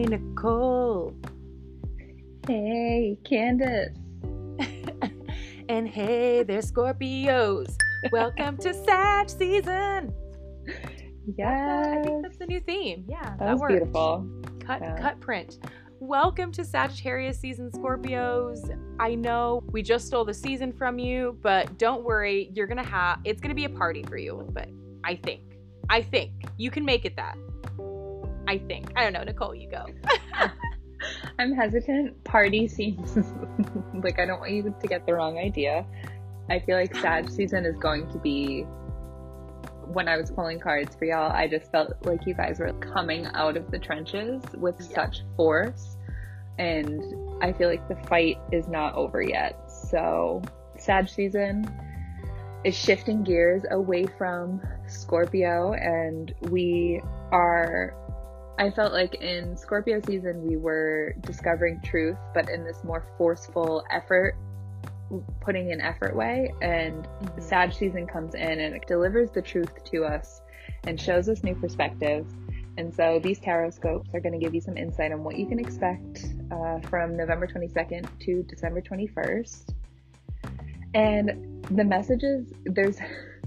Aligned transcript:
Hey, 0.00 0.06
Nichole. 0.06 1.14
Hey, 2.46 3.18
Candace. 3.22 3.94
and 5.68 5.86
hey, 5.86 6.42
they're 6.42 6.62
Scorpios. 6.62 7.76
Welcome 8.10 8.56
to 8.58 8.72
Sag 8.86 9.28
season. 9.28 10.14
Yes. 11.36 11.98
I 11.98 12.02
think 12.02 12.22
that's 12.22 12.38
the 12.38 12.46
new 12.46 12.60
theme. 12.60 13.04
Yeah, 13.06 13.22
that, 13.22 13.38
that 13.40 13.52
was 13.52 13.60
works. 13.60 13.72
beautiful. 13.74 14.26
Cut, 14.64 14.80
Yeah. 14.80 14.96
cut 14.96 15.20
print. 15.20 15.58
Welcome 15.98 16.50
to 16.52 16.64
Sagittarius 16.64 17.38
season, 17.38 17.70
Scorpios. 17.70 18.74
I 18.98 19.14
know 19.14 19.62
we 19.70 19.82
just 19.82 20.06
stole 20.06 20.24
the 20.24 20.32
season 20.32 20.72
from 20.72 20.98
you, 20.98 21.36
but 21.42 21.76
don't 21.76 22.04
worry, 22.04 22.50
you're 22.54 22.66
gonna 22.66 22.82
have 22.82 23.18
it's 23.26 23.42
gonna 23.42 23.54
be 23.54 23.66
a 23.66 23.68
party 23.68 24.02
for 24.04 24.16
you. 24.16 24.48
But 24.50 24.70
I 25.04 25.16
think, 25.16 25.42
I 25.90 26.00
think 26.00 26.30
you 26.56 26.70
can 26.70 26.86
make 26.86 27.04
it 27.04 27.16
that. 27.16 27.36
I 28.50 28.58
think. 28.58 28.92
I 28.96 29.08
don't 29.08 29.12
know, 29.12 29.32
Nichole. 29.32 29.60
You 29.60 29.70
go. 29.70 29.86
I'm 31.38 31.52
hesitant. 31.52 32.24
Party 32.24 32.66
seems 32.66 33.16
like 33.94 34.18
I 34.18 34.26
don't 34.26 34.40
want 34.40 34.50
you 34.50 34.74
to 34.80 34.86
get 34.88 35.06
the 35.06 35.14
wrong 35.14 35.38
idea. 35.38 35.86
I 36.48 36.58
feel 36.58 36.76
like 36.76 36.96
Sag 36.96 37.30
season 37.30 37.64
is 37.64 37.76
going 37.76 38.10
to 38.10 38.18
be. 38.18 38.62
When 39.92 40.08
I 40.08 40.16
was 40.16 40.32
pulling 40.32 40.58
cards 40.58 40.96
for 40.96 41.04
y'all, 41.04 41.30
I 41.30 41.46
just 41.46 41.70
felt 41.70 41.92
like 42.04 42.26
you 42.26 42.34
guys 42.34 42.58
were 42.58 42.72
coming 42.74 43.26
out 43.34 43.56
of 43.56 43.70
the 43.70 43.78
trenches 43.78 44.42
with 44.54 44.74
Yeah. 44.80 44.94
such 44.96 45.22
force. 45.36 45.96
And 46.58 47.02
I 47.42 47.52
feel 47.52 47.68
like 47.68 47.86
the 47.88 47.96
fight 48.08 48.38
is 48.50 48.66
not 48.66 48.94
over 48.94 49.22
yet. 49.22 49.70
So, 49.70 50.42
Sag 50.76 51.08
season 51.08 51.70
is 52.64 52.74
shifting 52.76 53.22
gears 53.22 53.62
away 53.70 54.06
from 54.18 54.60
Scorpio, 54.86 55.72
and 55.72 56.34
we 56.50 57.00
are 57.32 57.94
I 58.60 58.68
felt 58.68 58.92
like 58.92 59.14
in 59.14 59.56
Scorpio 59.56 60.02
season 60.02 60.46
we 60.46 60.58
were 60.58 61.14
discovering 61.20 61.80
truth, 61.82 62.18
but 62.34 62.50
in 62.50 62.62
this 62.62 62.84
more 62.84 63.06
forceful 63.16 63.82
effort, 63.90 64.36
putting 65.40 65.70
in 65.70 65.80
effort 65.80 66.14
way. 66.14 66.52
And 66.60 67.08
the 67.34 67.40
Sag 67.40 67.72
season 67.72 68.06
comes 68.06 68.34
in 68.34 68.60
and 68.60 68.76
it 68.76 68.86
delivers 68.86 69.30
the 69.30 69.40
truth 69.40 69.82
to 69.86 70.04
us 70.04 70.42
and 70.86 71.00
shows 71.00 71.30
us 71.30 71.42
new 71.42 71.54
perspectives. 71.54 72.34
And 72.76 72.94
so 72.94 73.18
these 73.18 73.40
tarot 73.40 73.70
scopes 73.70 74.14
are 74.14 74.20
going 74.20 74.38
to 74.38 74.38
give 74.38 74.54
you 74.54 74.60
some 74.60 74.76
insight 74.76 75.10
on 75.10 75.24
what 75.24 75.38
you 75.38 75.46
can 75.46 75.58
expect 75.58 76.26
uh, 76.52 76.80
from 76.80 77.16
November 77.16 77.46
22nd 77.46 78.06
to 78.26 78.42
December 78.42 78.82
21st. 78.82 79.72
And 80.92 81.64
the 81.70 81.84
messages, 81.84 82.52
there's 82.66 82.98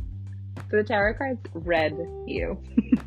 the 0.71 0.83
tarot 0.83 1.13
cards 1.19 1.41
read 1.53 1.99
you. 2.25 2.57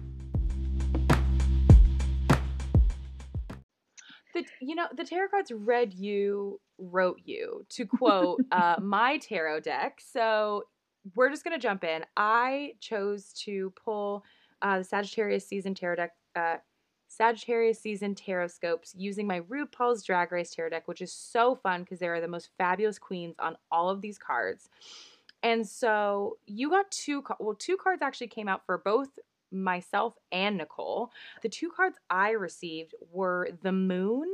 you 4.66 4.74
know, 4.74 4.86
the 4.96 5.04
tarot 5.04 5.28
cards 5.28 5.52
read 5.52 5.94
you, 5.94 6.60
wrote 6.78 7.20
you, 7.24 7.64
to 7.68 7.86
quote 7.98 8.40
uh, 8.50 8.76
my 8.80 9.16
tarot 9.18 9.60
deck. 9.60 10.00
So 10.04 10.64
we're 11.14 11.30
just 11.30 11.44
going 11.44 11.58
to 11.58 11.62
jump 11.62 11.84
in. 11.84 12.04
I 12.16 12.72
chose 12.80 13.32
to 13.44 13.72
pull 13.82 14.24
uh, 14.62 14.78
the 14.78 14.84
Sagittarius 14.84 15.46
season 15.46 15.74
tarot 15.74 15.96
deck, 15.96 16.12
uh, 16.34 16.56
Sagittarius 17.06 17.78
season 17.78 18.16
tarot 18.16 18.48
scopes 18.48 18.92
using 18.96 19.24
my 19.24 19.40
RuPaul's 19.42 20.02
Drag 20.02 20.32
Race 20.32 20.52
tarot 20.52 20.70
deck, 20.70 20.88
which 20.88 21.00
is 21.00 21.12
so 21.12 21.54
fun 21.54 21.82
because 21.82 22.00
there 22.00 22.14
are 22.14 22.20
the 22.20 22.26
most 22.26 22.50
fabulous 22.58 22.98
queens 22.98 23.36
on 23.38 23.56
all 23.70 23.88
of 23.88 24.00
these 24.00 24.18
cards. 24.18 24.68
And 25.44 25.64
so 25.64 26.38
you 26.46 26.70
got 26.70 26.90
two, 26.90 27.22
well, 27.38 27.54
two 27.54 27.76
cards 27.76 28.02
actually 28.02 28.26
came 28.26 28.48
out 28.48 28.66
for 28.66 28.78
both 28.78 29.10
myself 29.52 30.14
and 30.32 30.58
Nichole. 30.60 31.10
The 31.42 31.48
two 31.48 31.70
cards 31.70 31.98
I 32.10 32.30
received 32.30 32.96
were 33.12 33.50
the 33.62 33.70
moon 33.70 34.26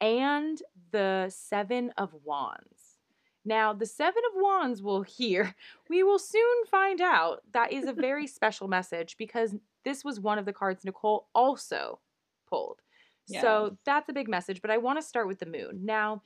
and 0.00 0.60
the 0.92 1.26
seven 1.34 1.92
of 1.96 2.14
wands. 2.24 2.98
Now, 3.44 3.72
the 3.72 3.86
seven 3.86 4.22
of 4.30 4.42
wands 4.42 4.82
will 4.82 5.02
hear, 5.02 5.54
we 5.88 6.02
will 6.02 6.18
soon 6.18 6.66
find 6.70 7.00
out 7.00 7.42
that 7.52 7.72
is 7.72 7.86
a 7.86 7.92
very 7.92 8.26
special 8.38 8.68
message 8.68 9.16
because 9.18 9.54
this 9.84 10.04
was 10.04 10.20
one 10.20 10.38
of 10.38 10.46
the 10.46 10.52
cards 10.52 10.84
Nichole 10.84 11.26
also 11.34 12.00
pulled. 12.48 12.80
So 13.26 13.78
that's 13.86 14.08
a 14.10 14.12
big 14.12 14.28
message, 14.28 14.60
but 14.60 14.70
I 14.70 14.76
want 14.76 14.98
to 14.98 15.06
start 15.06 15.26
with 15.26 15.38
the 15.38 15.46
moon. 15.46 15.80
Now, 15.82 16.22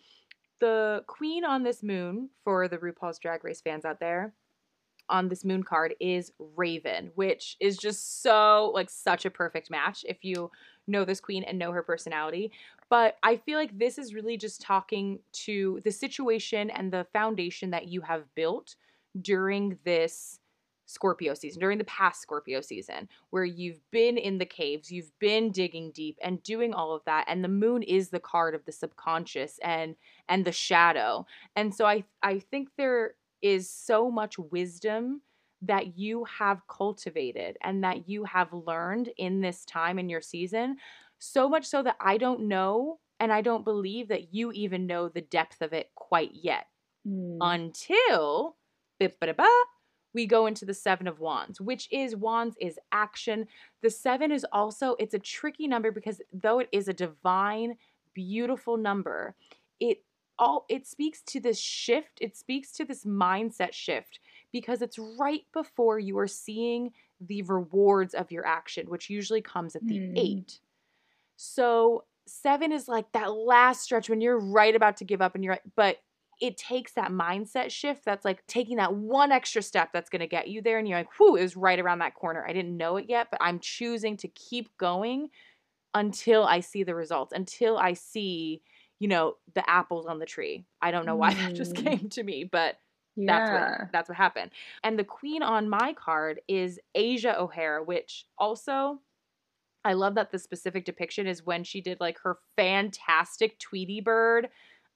the 0.61 1.05
queen 1.07 1.45
on 1.45 1.63
this 1.63 1.83
moon, 1.83 2.31
for 2.43 2.67
the 2.67 2.79
RuPaul's 2.79 3.21
Drag 3.21 3.45
Race 3.45 3.61
fans 3.61 3.85
out 3.85 4.01
there, 4.01 4.35
on 5.09 5.29
this 5.29 5.45
moon 5.45 5.63
card 5.63 5.95
is 6.01 6.33
Raven, 6.57 7.11
which 7.15 7.57
is 7.61 7.77
just 7.77 8.23
so 8.23 8.73
like 8.75 8.91
such 8.91 9.25
a 9.25 9.31
perfect 9.31 9.71
match 9.71 10.05
if 10.07 10.25
you 10.25 10.51
know 10.89 11.05
this 11.05 11.21
queen 11.21 11.45
and 11.45 11.59
know 11.59 11.73
her 11.73 11.83
personality. 11.83 12.53
But 12.91 13.17
I 13.23 13.37
feel 13.37 13.59
like 13.59 13.79
this 13.79 13.99
is 13.99 14.15
really 14.15 14.37
just 14.37 14.61
talking 14.61 15.21
to 15.45 15.81
the 15.85 15.93
situation 15.93 16.71
and 16.71 16.93
the 16.93 17.07
foundation 17.13 17.71
that 17.71 17.89
you 17.89 18.01
have 18.03 18.25
built 18.35 18.77
during 19.21 19.79
this 19.85 20.41
Scorpio 20.89 21.35
season, 21.35 21.61
during 21.61 21.77
the 21.77 21.85
past 21.85 22.23
Scorpio 22.23 22.63
season, 22.63 23.09
where 23.29 23.45
you've 23.45 23.81
been 23.91 24.17
in 24.17 24.39
the 24.39 24.47
caves, 24.47 24.91
you've 24.91 25.13
been 25.19 25.53
digging 25.53 25.93
deep 25.93 26.17
and 26.23 26.43
doing 26.43 26.73
all 26.73 26.95
of 26.95 27.05
that. 27.05 27.27
And 27.29 27.45
the 27.45 27.49
moon 27.49 27.83
is 27.83 28.09
the 28.09 28.21
card 28.21 28.55
of 28.55 28.65
the 28.65 28.73
subconscious 28.73 29.59
and 29.63 29.97
and 30.31 30.45
the 30.47 30.53
shadow. 30.53 31.27
And 31.55 31.75
so 31.75 31.85
I 31.85 32.05
I 32.23 32.39
think 32.39 32.71
there 32.77 33.15
is 33.43 33.71
so 33.71 34.11
much 34.11 34.39
wisdom 34.39 35.21
that 35.63 35.99
you 35.99 36.25
have 36.25 36.67
cultivated 36.69 37.57
and 37.63 37.83
that 37.85 38.09
you 38.09 38.25
have 38.25 38.53
learned 38.53 39.11
in 39.17 39.41
this 39.41 39.65
time 39.65 39.99
in 39.99 40.09
your 40.09 40.21
season. 40.21 40.77
So 41.19 41.49
much 41.49 41.65
so 41.67 41.83
that 41.83 41.97
I 42.01 42.17
don't 42.19 42.49
know 42.49 43.01
and 43.21 43.33
I 43.33 43.41
don't 43.43 43.65
believe 43.65 44.09
that 44.09 44.33
you 44.33 44.53
even 44.53 44.87
know 44.87 45.09
the 45.09 45.21
depth 45.21 45.61
of 45.61 45.73
it 45.73 45.91
quite 45.97 46.33
yet 46.35 46.67
Mm. 47.07 47.41
until 47.41 48.57
we 50.15 50.27
go 50.27 50.47
into 50.47 50.65
the 50.65 50.75
seven 50.75 51.07
of 51.07 51.21
wands 51.21 51.61
which 51.61 51.89
is 51.93 52.17
wands 52.17 52.57
is 52.61 52.79
action 52.93 53.47
the 53.83 53.91
seven 53.91 54.33
is 54.33 54.45
also 54.53 54.97
it's 54.99 55.15
a 55.15 55.19
tricky 55.19 55.69
number 55.69 55.91
because 55.93 56.21
though 56.33 56.59
it 56.59 56.69
is 56.73 56.89
a 56.89 56.93
divine 56.95 57.77
beautiful 58.15 58.77
number 58.77 59.37
it 59.81 60.03
all 60.39 60.65
it 60.69 60.87
speaks 60.87 61.23
to 61.23 61.41
this 61.41 61.59
shift 61.59 62.19
it 62.21 62.37
speaks 62.37 62.73
to 62.73 62.85
this 62.85 63.05
mindset 63.05 63.73
shift 63.73 64.21
because 64.53 64.83
it's 64.83 64.99
right 65.19 65.43
before 65.53 65.99
you 65.99 66.17
are 66.19 66.29
seeing 66.29 66.93
the 67.21 67.43
rewards 67.43 68.15
of 68.15 68.31
your 68.31 68.47
action 68.47 68.89
which 68.89 69.11
usually 69.11 69.43
comes 69.43 69.75
at 69.75 69.87
the 69.89 69.99
Hmm. 69.99 70.13
eight 70.17 70.61
so 71.37 72.05
seven 72.27 72.73
is 72.73 72.89
like 72.89 73.11
that 73.13 73.33
last 73.33 73.83
stretch 73.83 74.09
when 74.11 74.21
you're 74.21 74.39
right 74.39 74.75
about 74.75 74.97
to 74.99 75.05
give 75.05 75.23
up 75.23 75.35
and 75.35 75.45
you're 75.45 75.59
but 75.77 75.99
it 76.41 76.57
takes 76.57 76.93
that 76.93 77.11
mindset 77.11 77.71
shift 77.71 78.05
that's 78.05 78.25
like 78.25 78.47
taking 78.47 78.77
that 78.77 78.95
one 78.95 79.33
extra 79.33 79.61
step 79.61 79.91
that's 79.93 80.09
going 80.11 80.21
to 80.21 80.27
get 80.27 80.47
you 80.49 80.63
there 80.63 80.79
and 80.79 80.87
you're 80.87 80.99
like 80.99 81.09
whew 81.19 81.37
it 81.37 81.43
was 81.43 81.57
right 81.57 81.81
around 81.81 81.99
that 82.01 82.15
corner 82.15 82.45
i 82.47 82.53
didn't 82.53 82.77
know 82.77 82.97
it 82.97 83.07
yet 83.09 83.29
but 83.31 83.41
i'm 83.43 83.59
choosing 83.59 84.17
to 84.17 84.29
keep 84.29 84.69
going 84.77 85.31
until 85.95 86.45
i 86.45 86.61
see 86.61 86.83
the 86.83 86.95
results 86.95 87.33
until 87.33 87.79
i 87.79 87.93
see 87.95 88.63
you 88.99 89.09
know 89.09 89.37
the 89.55 89.69
apples 89.69 90.07
on 90.07 90.19
the 90.19 90.27
tree 90.27 90.65
i 90.83 90.91
don't 90.91 91.07
know 91.07 91.17
why 91.17 91.33
that 91.35 91.55
just 91.55 91.75
Mm. 91.75 91.85
came 91.85 92.09
to 92.11 92.23
me 92.23 92.45
but 92.45 92.79
yeah. 93.17 93.27
that's 93.27 93.51
what 93.81 93.93
that's 93.93 94.09
what 94.09 94.17
happened. 94.17 94.51
And 94.85 94.97
the 94.99 95.03
queen 95.05 95.43
on 95.43 95.69
my 95.69 95.93
card 95.95 96.41
is 96.47 96.79
Asia 96.95 97.37
O'Hara, 97.41 97.83
which 97.83 98.27
also 98.39 99.01
I 99.85 99.95
love 99.95 100.15
that 100.15 100.31
the 100.31 100.39
specific 100.39 100.85
depiction 100.85 101.27
is 101.27 101.45
when 101.45 101.65
she 101.65 101.81
did 101.81 101.99
like 101.99 102.19
her 102.21 102.39
fantastic 102.57 103.59
Tweety 103.59 104.01
Bird 104.01 104.49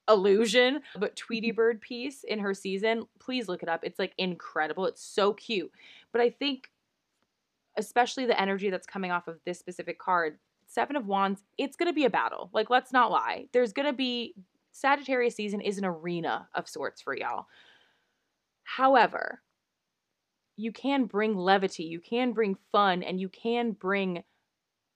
illusion, 0.09 0.81
but 0.97 1.15
Tweety 1.17 1.51
Bird 1.51 1.81
piece 1.81 2.23
in 2.23 2.39
her 2.39 2.53
season. 2.53 3.07
Please 3.19 3.47
look 3.49 3.61
it 3.63 3.69
up. 3.69 3.81
It's 3.83 3.99
like 3.99 4.13
incredible. 4.17 4.85
It's 4.85 5.03
so 5.03 5.33
cute. 5.33 5.71
But 6.13 6.21
I 6.21 6.29
think 6.29 6.69
especially 7.77 8.25
the 8.25 8.39
energy 8.39 8.69
that's 8.69 8.87
coming 8.87 9.11
off 9.11 9.27
of 9.27 9.39
this 9.45 9.59
specific 9.59 9.99
card, 9.99 10.37
Seven 10.73 10.95
of 10.95 11.05
Wands, 11.05 11.43
it's 11.57 11.75
going 11.75 11.87
to 11.87 11.93
be 11.93 12.05
a 12.05 12.09
battle. 12.09 12.49
Like 12.51 12.69
let's 12.69 12.91
not 12.91 13.11
lie. 13.11 13.45
There's 13.51 13.73
going 13.73 13.85
to 13.85 13.93
be 13.93 14.33
Sagittarius 14.71 15.35
season 15.35 15.61
is 15.61 15.77
an 15.77 15.85
arena 15.85 16.47
of 16.55 16.67
sorts 16.67 16.99
for 16.99 17.15
y'all. 17.15 17.45
However, 18.63 19.41
you 20.55 20.71
can 20.71 21.05
bring 21.05 21.37
levity, 21.37 21.83
you 21.83 21.99
can 21.99 22.31
bring 22.31 22.57
fun, 22.71 23.03
and 23.03 23.19
you 23.19 23.29
can 23.29 23.71
bring 23.71 24.23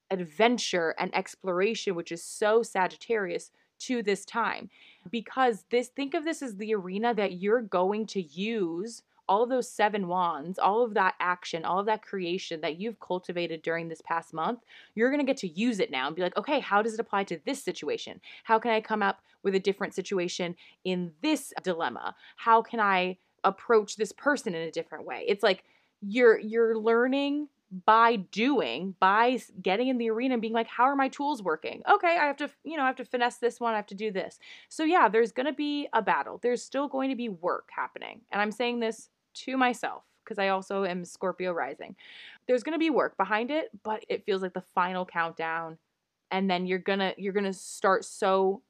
adventure 0.09 0.95
and 0.97 1.13
exploration, 1.15 1.93
which 1.93 2.11
is 2.11 2.23
so 2.23 2.63
Sagittarius 2.63 3.51
to 3.79 4.01
this 4.01 4.25
time. 4.25 4.69
Because 5.11 5.65
this, 5.69 5.89
think 5.89 6.15
of 6.15 6.25
this 6.25 6.41
as 6.41 6.55
the 6.55 6.73
arena 6.73 7.13
that 7.13 7.33
you're 7.33 7.61
going 7.61 8.07
to 8.07 8.21
use 8.21 9.03
all 9.27 9.43
of 9.43 9.49
those 9.49 9.69
seven 9.69 10.07
wands, 10.07 10.57
all 10.59 10.83
of 10.83 10.93
that 10.93 11.15
action, 11.19 11.65
all 11.65 11.79
of 11.79 11.85
that 11.85 12.01
creation 12.01 12.61
that 12.61 12.79
you've 12.79 12.99
cultivated 12.99 13.61
during 13.61 13.87
this 13.87 14.01
past 14.01 14.33
month, 14.33 14.59
you're 14.95 15.09
going 15.09 15.19
to 15.19 15.25
get 15.25 15.37
to 15.37 15.47
use 15.47 15.79
it 15.79 15.91
now 15.91 16.07
and 16.07 16.15
be 16.15 16.21
like, 16.21 16.37
okay, 16.37 16.59
how 16.59 16.81
does 16.81 16.93
it 16.93 16.99
apply 16.99 17.23
to 17.25 17.39
this 17.45 17.63
situation? 17.63 18.19
How 18.43 18.59
can 18.59 18.71
I 18.71 18.81
come 18.81 19.03
up 19.03 19.21
with 19.43 19.55
a 19.55 19.59
different 19.59 19.93
situation 19.93 20.55
in 20.83 21.11
this 21.21 21.53
dilemma? 21.63 22.15
How 22.37 22.61
can 22.61 22.79
I 22.79 23.17
approach 23.43 23.95
this 23.95 24.11
person 24.11 24.55
in 24.55 24.67
a 24.67 24.71
different 24.71 25.05
way? 25.05 25.23
It's 25.27 25.43
like 25.43 25.63
you're 26.01 26.39
you're 26.39 26.77
learning 26.77 27.47
by 27.85 28.15
doing, 28.15 28.95
by 28.99 29.39
getting 29.61 29.89
in 29.89 29.97
the 29.97 30.09
arena 30.09 30.35
and 30.35 30.41
being 30.41 30.53
like, 30.53 30.67
how 30.67 30.85
are 30.85 30.95
my 30.95 31.09
tools 31.09 31.43
working? 31.43 31.81
Okay, 31.89 32.17
I 32.17 32.25
have 32.25 32.37
to, 32.37 32.49
you 32.63 32.77
know, 32.77 32.83
I 32.83 32.87
have 32.87 32.95
to 32.97 33.05
finesse 33.05 33.37
this 33.37 33.59
one, 33.59 33.73
I 33.73 33.77
have 33.77 33.87
to 33.87 33.95
do 33.95 34.11
this. 34.11 34.39
So, 34.69 34.83
yeah, 34.83 35.09
there's 35.09 35.31
going 35.31 35.47
to 35.47 35.53
be 35.53 35.87
a 35.93 36.01
battle. 36.01 36.39
There's 36.41 36.63
still 36.63 36.87
going 36.87 37.09
to 37.09 37.15
be 37.15 37.29
work 37.29 37.69
happening. 37.75 38.21
And 38.31 38.41
I'm 38.41 38.51
saying 38.51 38.79
this 38.79 39.09
to 39.45 39.57
myself 39.57 40.03
because 40.23 40.39
I 40.39 40.49
also 40.49 40.83
am 40.83 41.05
Scorpio 41.05 41.53
rising. 41.53 41.95
There's 42.47 42.63
going 42.63 42.73
to 42.73 42.79
be 42.79 42.89
work 42.89 43.17
behind 43.17 43.49
it, 43.49 43.69
but 43.83 44.03
it 44.09 44.25
feels 44.25 44.41
like 44.41 44.53
the 44.53 44.63
final 44.75 45.05
countdown 45.05 45.77
and 46.31 46.49
then 46.49 46.65
you're 46.65 46.79
going 46.79 46.99
to 46.99 47.13
you're 47.17 47.33
going 47.33 47.45
to 47.45 47.53
start 47.53 48.03
so 48.05 48.61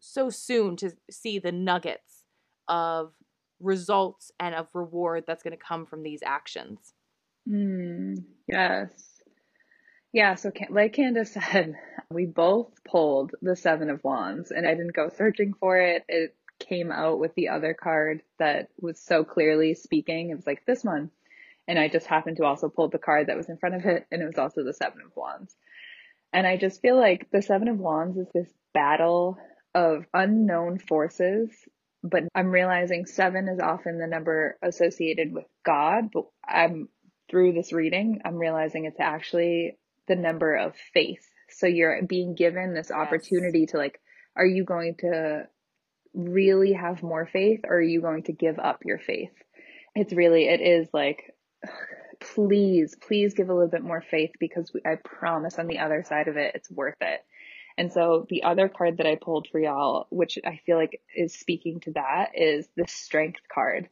so 0.00 0.30
soon 0.30 0.76
to 0.76 0.92
see 1.10 1.38
the 1.38 1.52
nuggets 1.52 2.24
of 2.68 3.12
results 3.60 4.30
and 4.38 4.54
of 4.54 4.68
reward 4.74 5.24
that's 5.26 5.42
going 5.42 5.56
to 5.56 5.62
come 5.62 5.86
from 5.86 6.02
these 6.02 6.20
actions. 6.24 6.92
Mm, 7.48 8.24
yes. 8.46 8.90
Yeah, 10.12 10.34
so 10.34 10.52
like 10.70 10.92
Candace 10.92 11.32
said, 11.50 11.74
we 12.10 12.26
both 12.26 12.72
pulled 12.84 13.32
the 13.42 13.56
Seven 13.56 13.90
of 13.90 14.04
Wands, 14.04 14.50
and 14.50 14.66
I 14.66 14.72
didn't 14.72 14.94
go 14.94 15.08
searching 15.08 15.54
for 15.58 15.78
it. 15.78 16.04
It 16.08 16.35
came 16.58 16.90
out 16.90 17.18
with 17.18 17.34
the 17.34 17.48
other 17.48 17.74
card 17.74 18.22
that 18.38 18.68
was 18.80 19.00
so 19.00 19.24
clearly 19.24 19.74
speaking. 19.74 20.30
It 20.30 20.36
was 20.36 20.46
like 20.46 20.64
this 20.66 20.84
one. 20.84 21.10
And 21.68 21.78
I 21.78 21.88
just 21.88 22.06
happened 22.06 22.36
to 22.36 22.44
also 22.44 22.68
pull 22.68 22.88
the 22.88 22.98
card 22.98 23.26
that 23.26 23.36
was 23.36 23.48
in 23.48 23.58
front 23.58 23.74
of 23.74 23.84
it, 23.84 24.06
and 24.10 24.22
it 24.22 24.26
was 24.26 24.38
also 24.38 24.62
the 24.62 24.72
Seven 24.72 25.00
of 25.04 25.16
Wands. 25.16 25.54
And 26.32 26.46
I 26.46 26.56
just 26.56 26.80
feel 26.80 26.96
like 26.96 27.28
the 27.30 27.42
Seven 27.42 27.68
of 27.68 27.78
Wands 27.78 28.16
is 28.16 28.28
this 28.32 28.52
battle 28.72 29.36
of 29.74 30.06
unknown 30.14 30.78
forces, 30.78 31.50
but 32.02 32.24
I'm 32.34 32.50
realizing 32.50 33.04
seven 33.04 33.48
is 33.48 33.58
often 33.58 33.98
the 33.98 34.06
number 34.06 34.56
associated 34.62 35.32
with 35.32 35.44
God, 35.64 36.10
but 36.12 36.24
I'm 36.46 36.88
through 37.28 37.52
this 37.52 37.72
reading, 37.72 38.20
I'm 38.24 38.36
realizing 38.36 38.84
it's 38.84 39.00
actually 39.00 39.76
the 40.06 40.14
number 40.14 40.54
of 40.54 40.74
faith. 40.94 41.26
So 41.50 41.66
you're 41.66 42.02
being 42.02 42.34
given 42.34 42.74
this 42.74 42.90
opportunity 42.90 43.60
yes. 43.60 43.72
to 43.72 43.78
like, 43.78 44.00
are 44.36 44.46
you 44.46 44.64
going 44.64 44.96
to 45.00 45.48
really 46.16 46.72
have 46.72 47.02
more 47.02 47.26
faith 47.26 47.60
or 47.64 47.76
are 47.76 47.82
you 47.82 48.00
going 48.00 48.24
to 48.24 48.32
give 48.32 48.58
up 48.58 48.80
your 48.84 48.98
faith? 48.98 49.32
It's 49.94 50.12
really, 50.12 50.48
it 50.48 50.60
is 50.60 50.88
like, 50.92 51.34
please, 52.20 52.96
please 53.00 53.34
give 53.34 53.50
a 53.50 53.54
little 53.54 53.70
bit 53.70 53.82
more 53.82 54.00
faith 54.00 54.32
because 54.40 54.72
we, 54.72 54.80
I 54.84 54.96
promise 54.96 55.58
on 55.58 55.66
the 55.66 55.78
other 55.78 56.02
side 56.02 56.28
of 56.28 56.36
it, 56.36 56.52
it's 56.54 56.70
worth 56.70 56.96
it. 57.00 57.20
And 57.78 57.92
so 57.92 58.26
the 58.30 58.44
other 58.44 58.68
card 58.68 58.96
that 58.96 59.06
I 59.06 59.16
pulled 59.16 59.48
for 59.52 59.60
y'all, 59.60 60.06
which 60.10 60.38
I 60.44 60.60
feel 60.64 60.78
like 60.78 61.00
is 61.14 61.34
speaking 61.34 61.80
to 61.80 61.92
that, 61.92 62.30
is 62.34 62.66
the 62.74 62.86
strength 62.88 63.40
card. 63.52 63.90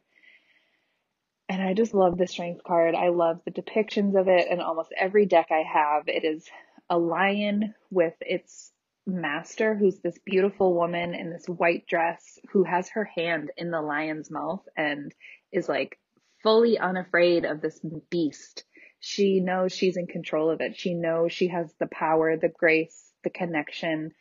And 1.47 1.61
I 1.61 1.75
just 1.75 1.93
love 1.93 2.17
the 2.17 2.25
strength 2.25 2.63
card. 2.63 2.95
I 2.95 3.09
love 3.09 3.41
the 3.45 3.51
depictions 3.51 4.19
of 4.19 4.27
it. 4.27 4.47
And 4.49 4.59
almost 4.59 4.91
every 4.97 5.27
deck 5.27 5.47
I 5.51 5.61
have, 5.61 6.07
it 6.07 6.23
is 6.23 6.43
a 6.89 6.97
lion 6.97 7.75
with 7.91 8.15
its 8.21 8.71
master, 9.05 9.75
who's 9.75 9.99
this 9.99 10.17
beautiful 10.25 10.73
woman 10.73 11.13
in 11.13 11.29
this 11.29 11.45
white 11.47 11.85
dress, 11.87 12.39
who 12.51 12.63
has 12.63 12.89
her 12.89 13.03
hand 13.03 13.51
in 13.57 13.71
the 13.71 13.81
lion's 13.81 14.31
mouth 14.31 14.63
and 14.75 15.13
is 15.51 15.69
like 15.69 15.99
fully 16.43 16.77
unafraid 16.77 17.45
of 17.45 17.61
this 17.61 17.79
beast. 18.09 18.63
She 18.99 19.39
knows 19.39 19.73
she's 19.73 19.97
in 19.97 20.07
control 20.07 20.49
of 20.49 20.61
it. 20.61 20.75
She 20.75 20.93
knows 20.93 21.31
she 21.31 21.47
has 21.49 21.73
the 21.79 21.87
power, 21.87 22.37
the 22.37 22.49
grace, 22.49 23.11
the 23.23 23.29
connection, 23.29 24.11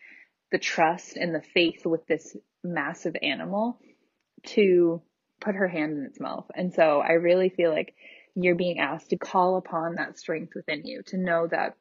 the 0.53 0.59
trust, 0.59 1.17
and 1.17 1.35
the 1.35 1.43
faith 1.43 1.87
with 1.87 2.07
this 2.07 2.37
massive 2.63 3.17
animal 3.23 3.79
to 4.49 5.03
put 5.41 5.55
her 5.55 5.69
hand 5.69 5.99
in 5.99 6.05
its 6.05 6.21
mouth. 6.21 6.47
And 6.55 6.73
so 6.75 7.01
I 7.01 7.13
really 7.13 7.49
feel 7.49 7.71
like 7.71 7.95
you're 8.35 8.57
being 8.57 8.79
asked 8.79 9.11
to 9.11 9.17
call 9.17 9.57
upon 9.57 9.95
that 9.95 10.19
strength 10.19 10.55
within 10.55 10.85
you, 10.85 11.03
to 11.07 11.17
know 11.19 11.47
that 11.47 11.77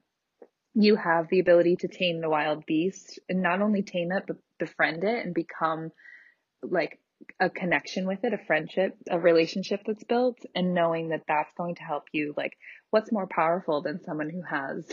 you 0.74 0.96
have 0.96 1.28
the 1.30 1.40
ability 1.40 1.76
to 1.78 1.88
tame 1.88 2.22
the 2.22 2.30
wild 2.30 2.66
beast 2.66 3.20
and 3.30 3.42
not 3.42 3.62
only 3.62 3.84
tame 3.84 4.12
it, 4.12 4.24
but 4.28 4.38
befriend 4.60 5.04
it 5.04 5.26
and 5.26 5.34
become 5.34 5.92
like 6.64 7.00
a 7.40 7.50
connection 7.50 8.08
with 8.08 8.24
it, 8.24 8.34
a 8.34 8.46
friendship, 8.46 8.98
a 9.10 9.20
relationship 9.20 9.82
that's 9.86 10.04
built 10.04 10.40
and 10.56 10.74
knowing 10.74 11.10
that 11.10 11.24
that's 11.28 11.54
going 11.58 11.76
to 11.76 11.84
help 11.84 12.04
you. 12.12 12.34
Like 12.36 12.54
what's 12.90 13.12
more 13.12 13.28
powerful 13.28 13.82
than 13.82 14.04
someone 14.04 14.30
who 14.30 14.42
has 14.42 14.88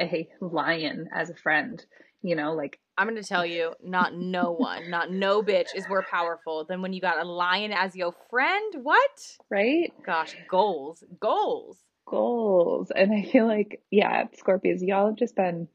a 0.00 0.28
lion 0.40 1.08
as 1.14 1.30
a 1.30 1.34
friend? 1.34 1.84
You 2.22 2.36
know, 2.36 2.52
like 2.52 2.78
I'm 2.96 3.08
going 3.08 3.20
to 3.20 3.28
tell 3.28 3.44
you, 3.44 3.72
not 3.82 4.14
no 4.14 4.52
one, 4.52 4.90
not 4.90 5.10
no 5.10 5.42
bitch 5.42 5.74
is 5.74 5.88
more 5.88 6.04
powerful 6.08 6.66
than 6.68 6.82
when 6.82 6.92
you 6.92 7.00
got 7.00 7.18
a 7.18 7.28
lion 7.28 7.72
as 7.72 7.96
your 7.96 8.14
friend. 8.30 8.74
What? 8.82 9.36
Right? 9.50 9.92
Gosh, 10.04 10.36
goals, 10.48 11.02
goals, 11.18 11.78
goals. 12.12 12.92
And 12.94 13.10
I 13.12 13.22
feel 13.28 13.46
like, 13.46 13.82
yeah, 13.90 14.26
Scorpios, 14.38 14.80
y'all 14.80 15.06
have 15.06 15.16
just 15.16 15.34
been 15.34 15.66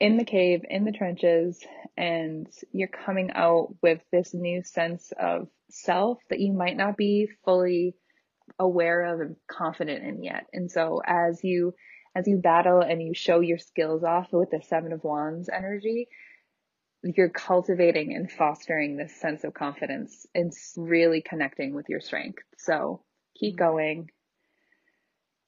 in 0.00 0.16
the 0.16 0.24
cave, 0.24 0.62
in 0.68 0.84
the 0.84 0.92
trenches, 0.92 1.62
and 1.96 2.48
you're 2.72 2.88
coming 2.88 3.30
out 3.32 3.74
with 3.82 4.00
this 4.10 4.34
new 4.34 4.62
sense 4.64 5.12
of 5.18 5.48
self 5.70 6.18
that 6.28 6.40
you 6.40 6.52
might 6.52 6.76
not 6.76 6.96
be 6.96 7.28
fully 7.44 7.94
aware 8.58 9.14
of 9.14 9.20
and 9.20 9.36
confident 9.48 10.04
in 10.04 10.24
yet. 10.24 10.46
And 10.52 10.68
so 10.70 11.00
as 11.06 11.40
you 11.44 11.72
as 12.16 12.26
you 12.26 12.38
battle 12.38 12.80
and 12.80 13.00
you 13.00 13.14
show 13.14 13.38
your 13.38 13.58
skills 13.58 14.02
off 14.02 14.26
with 14.32 14.50
the 14.50 14.60
Seven 14.68 14.92
of 14.92 15.04
Wands 15.04 15.48
energy, 15.48 16.08
you're 17.04 17.28
cultivating 17.28 18.16
and 18.16 18.28
fostering 18.28 18.96
this 18.96 19.14
sense 19.20 19.44
of 19.44 19.54
confidence 19.54 20.26
and 20.34 20.52
really 20.76 21.22
connecting 21.22 21.72
with 21.72 21.88
your 21.88 22.00
strength. 22.00 22.42
So 22.58 23.04
keep 23.38 23.54
mm-hmm. 23.54 23.64
going. 23.64 24.10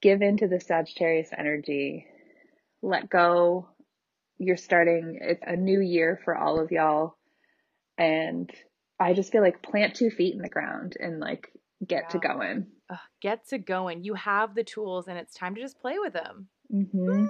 Give 0.03 0.21
into 0.21 0.49
the 0.49 0.59
Sagittarius 0.59 1.29
energy. 1.31 2.05
Let 2.81 3.09
go. 3.09 3.69
You're 4.37 4.57
starting, 4.57 5.17
it's 5.21 5.41
a 5.47 5.55
new 5.55 5.79
year 5.79 6.19
for 6.25 6.37
all 6.37 6.59
of 6.59 6.71
y'all. 6.71 7.15
And 7.97 8.51
I 8.99 9.13
just 9.13 9.31
feel 9.31 9.41
like 9.41 9.63
plant 9.63 9.95
two 9.95 10.09
feet 10.09 10.35
in 10.35 10.41
the 10.41 10.49
ground 10.49 10.97
and 10.99 11.21
like 11.21 11.53
get 11.87 12.03
yeah. 12.03 12.09
to 12.09 12.19
going. 12.19 12.67
Uh, 12.89 12.97
get 13.21 13.47
to 13.47 13.57
going. 13.57 14.03
You 14.03 14.15
have 14.15 14.55
the 14.55 14.65
tools 14.65 15.07
and 15.07 15.17
it's 15.17 15.35
time 15.35 15.55
to 15.55 15.61
just 15.61 15.79
play 15.79 15.97
with 15.97 16.11
them. 16.11 16.49
Mm-hmm. 16.69 17.27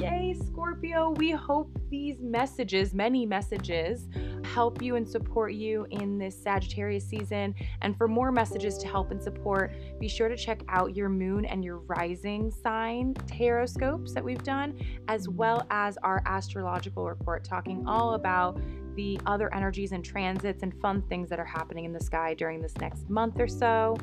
Yay, 0.00 0.34
Scorpio. 0.46 1.10
We 1.10 1.32
hope 1.32 1.78
these 1.90 2.22
messages, 2.22 2.94
many 2.94 3.26
messages, 3.26 4.08
help 4.56 4.80
you 4.80 4.96
and 4.96 5.06
support 5.06 5.52
you 5.52 5.86
in 5.90 6.16
this 6.16 6.34
Sagittarius 6.34 7.06
season. 7.06 7.54
And 7.82 7.94
for 7.94 8.08
more 8.08 8.32
messages 8.32 8.78
to 8.78 8.88
help 8.88 9.10
and 9.10 9.22
support, 9.22 9.70
be 10.00 10.08
sure 10.08 10.30
to 10.30 10.36
check 10.36 10.62
out 10.70 10.96
your 10.96 11.10
moon 11.10 11.44
and 11.44 11.62
your 11.62 11.80
rising 11.80 12.50
sign 12.50 13.12
tarot 13.26 13.66
scopes 13.66 14.14
that 14.14 14.24
we've 14.24 14.42
done, 14.42 14.74
as 15.08 15.28
well 15.28 15.66
as 15.68 15.98
our 16.02 16.22
astrological 16.24 17.04
report 17.06 17.44
talking 17.44 17.86
all 17.86 18.14
about 18.14 18.58
the 18.94 19.20
other 19.26 19.52
energies 19.52 19.92
and 19.92 20.02
transits 20.02 20.62
and 20.62 20.72
fun 20.80 21.02
things 21.02 21.28
that 21.28 21.38
are 21.38 21.44
happening 21.44 21.84
in 21.84 21.92
the 21.92 22.00
sky 22.00 22.32
during 22.32 22.62
this 22.62 22.74
next 22.78 23.10
month 23.10 23.38
or 23.38 23.46
so. 23.46 23.94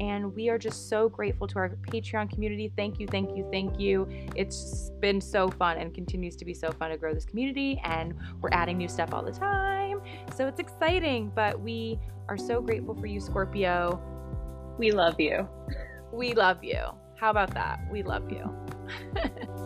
And 0.00 0.34
we 0.34 0.48
are 0.48 0.58
just 0.58 0.88
so 0.88 1.08
grateful 1.08 1.46
to 1.48 1.58
our 1.58 1.70
Patreon 1.90 2.30
community. 2.30 2.72
Thank 2.76 3.00
you, 3.00 3.06
thank 3.06 3.36
you, 3.36 3.48
thank 3.50 3.78
you. 3.80 4.08
It's 4.36 4.90
been 5.00 5.20
so 5.20 5.48
fun 5.48 5.78
and 5.78 5.92
continues 5.94 6.36
to 6.36 6.44
be 6.44 6.54
so 6.54 6.70
fun 6.70 6.90
to 6.90 6.96
grow 6.96 7.14
this 7.14 7.24
community. 7.24 7.80
And 7.84 8.14
we're 8.40 8.50
adding 8.52 8.78
new 8.78 8.88
stuff 8.88 9.12
all 9.12 9.24
the 9.24 9.32
time. 9.32 10.00
So 10.34 10.46
it's 10.46 10.60
exciting, 10.60 11.32
but 11.34 11.60
we 11.60 11.98
are 12.28 12.38
so 12.38 12.60
grateful 12.60 12.94
for 12.94 13.06
you, 13.06 13.20
Scorpio. 13.20 14.00
We 14.78 14.92
love 14.92 15.18
you. 15.18 15.48
We 16.12 16.34
love 16.34 16.62
you. 16.62 16.80
How 17.16 17.30
about 17.30 17.52
that? 17.54 17.80
We 17.90 18.02
love 18.02 18.30
you. 18.30 18.54